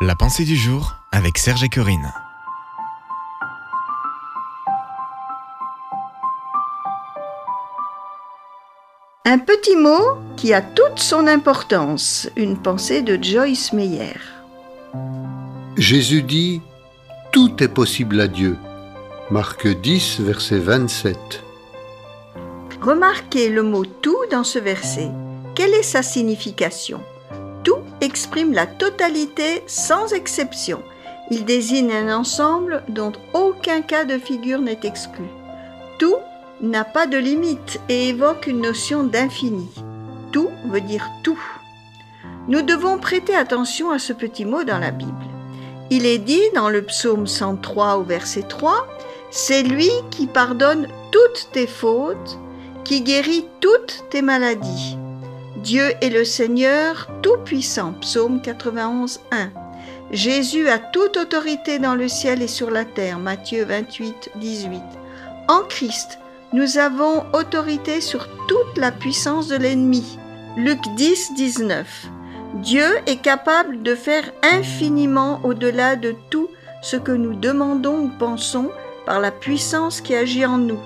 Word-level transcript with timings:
La 0.00 0.14
pensée 0.14 0.44
du 0.44 0.54
jour 0.54 0.94
avec 1.10 1.38
Serge 1.38 1.64
et 1.64 1.68
Corinne. 1.68 2.12
Un 9.24 9.40
petit 9.40 9.74
mot 9.74 10.18
qui 10.36 10.54
a 10.54 10.62
toute 10.62 11.00
son 11.00 11.26
importance. 11.26 12.30
Une 12.36 12.56
pensée 12.56 13.02
de 13.02 13.20
Joyce 13.20 13.72
Meyer. 13.72 14.14
Jésus 15.76 16.22
dit 16.22 16.62
Tout 17.32 17.60
est 17.60 17.66
possible 17.66 18.20
à 18.20 18.28
Dieu. 18.28 18.56
Marc 19.32 19.66
10, 19.66 20.20
verset 20.20 20.58
27. 20.58 21.42
Remarquez 22.80 23.48
le 23.48 23.64
mot 23.64 23.84
tout 23.84 24.24
dans 24.30 24.44
ce 24.44 24.60
verset. 24.60 25.10
Quelle 25.56 25.74
est 25.74 25.82
sa 25.82 26.04
signification? 26.04 27.00
Exprime 28.08 28.54
la 28.54 28.66
totalité 28.66 29.62
sans 29.66 30.14
exception. 30.14 30.82
Il 31.30 31.44
désigne 31.44 31.92
un 31.92 32.16
ensemble 32.16 32.82
dont 32.88 33.12
aucun 33.34 33.82
cas 33.82 34.04
de 34.04 34.18
figure 34.18 34.60
n'est 34.60 34.80
exclu. 34.82 35.26
Tout 35.98 36.16
n'a 36.62 36.84
pas 36.84 37.06
de 37.06 37.18
limite 37.18 37.80
et 37.90 38.08
évoque 38.08 38.46
une 38.46 38.62
notion 38.62 39.04
d'infini. 39.04 39.68
Tout 40.32 40.48
veut 40.70 40.80
dire 40.80 41.06
tout. 41.22 41.40
Nous 42.48 42.62
devons 42.62 42.98
prêter 42.98 43.34
attention 43.34 43.90
à 43.90 43.98
ce 43.98 44.14
petit 44.14 44.46
mot 44.46 44.64
dans 44.64 44.78
la 44.78 44.90
Bible. 44.90 45.12
Il 45.90 46.06
est 46.06 46.18
dit 46.18 46.50
dans 46.54 46.70
le 46.70 46.82
psaume 46.82 47.26
103 47.26 47.98
au 47.98 48.04
verset 48.04 48.42
3, 48.42 48.86
C'est 49.30 49.62
lui 49.62 49.90
qui 50.10 50.26
pardonne 50.26 50.88
toutes 51.12 51.50
tes 51.52 51.66
fautes, 51.66 52.38
qui 52.84 53.02
guérit 53.02 53.44
toutes 53.60 54.04
tes 54.08 54.22
maladies. 54.22 54.96
Dieu 55.62 55.92
est 56.00 56.10
le 56.10 56.24
Seigneur 56.24 57.08
Tout-Puissant, 57.20 57.92
psaume 58.00 58.40
91, 58.40 59.20
1. 59.32 59.50
Jésus 60.12 60.68
a 60.68 60.78
toute 60.78 61.16
autorité 61.16 61.80
dans 61.80 61.96
le 61.96 62.06
ciel 62.06 62.42
et 62.42 62.48
sur 62.48 62.70
la 62.70 62.84
terre, 62.84 63.18
Matthieu 63.18 63.64
28, 63.64 64.30
18. 64.36 64.80
En 65.48 65.62
Christ, 65.68 66.20
nous 66.52 66.78
avons 66.78 67.24
autorité 67.32 68.00
sur 68.00 68.28
toute 68.46 68.78
la 68.78 68.92
puissance 68.92 69.48
de 69.48 69.56
l'ennemi. 69.56 70.18
Luc 70.56 70.78
10, 70.94 71.34
19. 71.34 72.06
Dieu 72.62 72.86
est 73.06 73.20
capable 73.20 73.82
de 73.82 73.96
faire 73.96 74.30
infiniment 74.44 75.40
au-delà 75.42 75.96
de 75.96 76.14
tout 76.30 76.48
ce 76.82 76.96
que 76.96 77.12
nous 77.12 77.34
demandons 77.34 78.04
ou 78.04 78.10
pensons 78.16 78.70
par 79.06 79.18
la 79.18 79.32
puissance 79.32 80.00
qui 80.00 80.14
agit 80.14 80.46
en 80.46 80.58
nous. 80.58 80.80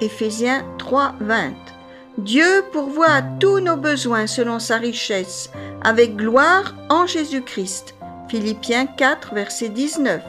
Éphésiens 0.00 0.64
3, 0.78 1.14
20. 1.20 1.73
Dieu 2.18 2.64
pourvoit 2.70 3.10
à 3.10 3.22
tous 3.22 3.58
nos 3.58 3.76
besoins 3.76 4.28
selon 4.28 4.60
sa 4.60 4.76
richesse, 4.76 5.50
avec 5.82 6.14
gloire 6.14 6.72
en 6.88 7.06
Jésus-Christ. 7.06 7.96
Philippiens 8.28 8.86
4, 8.86 9.34
verset 9.34 9.68
19. 9.68 10.22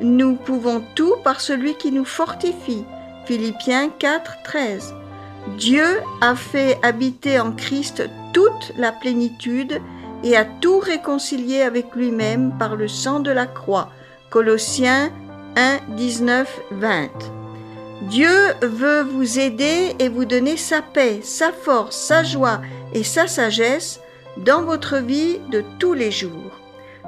Nous 0.00 0.36
pouvons 0.36 0.80
tout 0.94 1.14
par 1.24 1.40
celui 1.40 1.74
qui 1.74 1.90
nous 1.90 2.04
fortifie. 2.04 2.84
Philippiens 3.26 3.88
4, 3.98 4.42
13. 4.44 4.94
Dieu 5.58 5.84
a 6.20 6.36
fait 6.36 6.78
habiter 6.84 7.40
en 7.40 7.50
Christ 7.50 8.08
toute 8.32 8.72
la 8.76 8.92
plénitude 8.92 9.80
et 10.22 10.36
a 10.36 10.44
tout 10.44 10.78
réconcilié 10.78 11.62
avec 11.62 11.96
lui-même 11.96 12.56
par 12.60 12.76
le 12.76 12.86
sang 12.86 13.18
de 13.18 13.32
la 13.32 13.46
croix. 13.46 13.90
Colossiens 14.30 15.10
1, 15.56 15.78
19, 15.96 16.60
20. 16.70 17.08
Dieu 18.02 18.54
veut 18.60 19.02
vous 19.02 19.38
aider 19.38 19.94
et 19.98 20.08
vous 20.08 20.24
donner 20.24 20.56
sa 20.56 20.82
paix, 20.82 21.20
sa 21.22 21.52
force, 21.52 21.96
sa 21.96 22.22
joie 22.22 22.60
et 22.92 23.04
sa 23.04 23.26
sagesse 23.26 24.00
dans 24.36 24.62
votre 24.62 24.96
vie 24.96 25.38
de 25.50 25.62
tous 25.78 25.94
les 25.94 26.10
jours. 26.10 26.60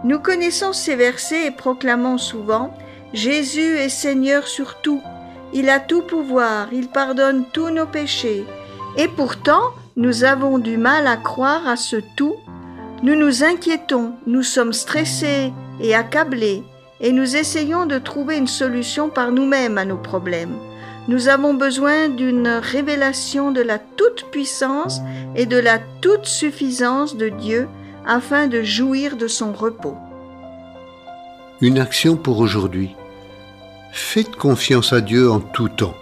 Nous 0.05 0.19
connaissons 0.21 0.73
ces 0.73 0.95
versets 0.95 1.47
et 1.47 1.51
proclamons 1.51 2.19
souvent 2.19 2.73
Jésus 3.13 3.77
est 3.79 3.89
Seigneur 3.89 4.47
sur 4.47 4.81
tout. 4.81 5.03
Il 5.53 5.71
a 5.71 5.81
tout 5.81 6.03
pouvoir, 6.03 6.69
il 6.73 6.89
pardonne 6.89 7.45
tous 7.53 7.71
nos 7.71 7.87
péchés. 7.87 8.45
Et 8.97 9.09
pourtant, 9.09 9.63
nous 9.97 10.25
avons 10.25 10.59
du 10.59 10.77
mal 10.77 11.07
à 11.07 11.17
croire 11.17 11.67
à 11.67 11.77
ce 11.77 11.97
tout. 12.17 12.37
Nous 13.03 13.15
nous 13.15 13.45
inquiétons, 13.45 14.13
nous 14.27 14.43
sommes 14.43 14.73
stressés 14.73 15.53
et 15.81 15.95
accablés, 15.95 16.63
et 17.01 17.13
nous 17.13 17.37
essayons 17.37 17.87
de 17.87 17.99
trouver 17.99 18.37
une 18.37 18.47
solution 18.47 19.09
par 19.09 19.33
nous-mêmes 19.33 19.79
à 19.79 19.85
nos 19.85 19.99
problèmes. 19.99 20.57
Nous 21.09 21.29
avons 21.29 21.55
besoin 21.55 22.09
d'une 22.09 22.49
révélation 22.49 23.53
de 23.53 23.61
la 23.61 23.79
toute-puissance 23.79 25.01
et 25.37 25.47
de 25.47 25.57
la 25.57 25.79
toute-suffisance 26.01 27.17
de 27.17 27.29
Dieu 27.29 27.69
afin 28.05 28.49
de 28.49 28.63
jouir 28.63 29.17
de 29.17 29.29
son 29.29 29.53
repos. 29.53 29.97
Une 31.61 31.79
action 31.79 32.17
pour 32.17 32.41
aujourd'hui. 32.41 32.97
Faites 33.93 34.35
confiance 34.35 34.93
à 34.93 35.01
Dieu 35.01 35.31
en 35.31 35.39
tout 35.39 35.69
temps. 35.69 35.95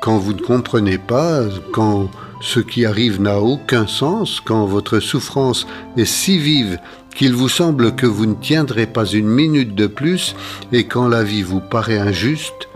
Quand 0.00 0.16
vous 0.16 0.32
ne 0.32 0.40
comprenez 0.40 0.98
pas, 0.98 1.42
quand 1.72 2.08
ce 2.40 2.60
qui 2.60 2.86
arrive 2.86 3.20
n'a 3.20 3.40
aucun 3.40 3.86
sens, 3.86 4.40
quand 4.40 4.64
votre 4.64 4.98
souffrance 4.98 5.66
est 5.98 6.06
si 6.06 6.38
vive 6.38 6.78
qu'il 7.14 7.34
vous 7.34 7.48
semble 7.48 7.94
que 7.94 8.06
vous 8.06 8.26
ne 8.26 8.34
tiendrez 8.34 8.86
pas 8.86 9.06
une 9.06 9.28
minute 9.28 9.74
de 9.74 9.86
plus, 9.86 10.36
et 10.72 10.86
quand 10.86 11.08
la 11.08 11.22
vie 11.22 11.42
vous 11.42 11.60
paraît 11.60 11.98
injuste, 11.98 12.68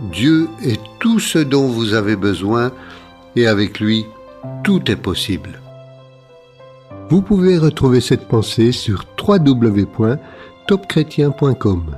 Dieu 0.00 0.48
est 0.62 0.80
tout 0.98 1.20
ce 1.20 1.38
dont 1.38 1.66
vous 1.66 1.94
avez 1.94 2.16
besoin 2.16 2.72
et 3.36 3.46
avec 3.46 3.78
lui, 3.80 4.06
tout 4.64 4.90
est 4.90 4.96
possible. 4.96 5.60
Vous 7.10 7.20
pouvez 7.22 7.58
retrouver 7.58 8.00
cette 8.00 8.26
pensée 8.26 8.72
sur 8.72 9.04
www.topchrétien.com. 9.18 11.96